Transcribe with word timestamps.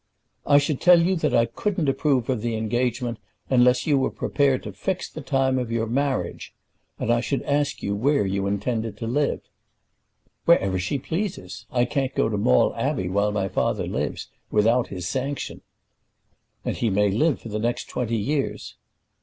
"I 0.47 0.57
should 0.57 0.81
tell 0.81 0.99
you 0.99 1.15
that 1.17 1.35
I 1.35 1.45
couldn't 1.45 1.87
approve 1.87 2.27
of 2.27 2.41
the 2.41 2.55
engagement 2.55 3.19
unless 3.51 3.85
you 3.85 3.99
were 3.99 4.09
prepared 4.09 4.63
to 4.63 4.73
fix 4.73 5.07
the 5.07 5.21
time 5.21 5.59
of 5.59 5.71
your 5.71 5.85
marriage. 5.85 6.55
And 6.97 7.13
I 7.13 7.19
should 7.21 7.43
ask 7.43 7.83
you 7.83 7.93
where 7.95 8.25
you 8.25 8.47
intended 8.47 8.97
to 8.97 9.05
live." 9.05 9.41
"Wherever 10.45 10.79
she 10.79 10.97
pleases. 10.97 11.67
I 11.71 11.85
can't 11.85 12.15
go 12.15 12.29
to 12.29 12.37
Maule 12.39 12.73
Abbey 12.75 13.09
while 13.09 13.31
my 13.31 13.47
father 13.47 13.85
lives, 13.85 14.29
without 14.49 14.87
his 14.87 15.05
sanction." 15.07 15.61
"And 16.65 16.75
he 16.75 16.89
may 16.89 17.11
live 17.11 17.39
for 17.39 17.49
the 17.49 17.59
next 17.59 17.87
twenty 17.87 18.17
years." 18.17 18.77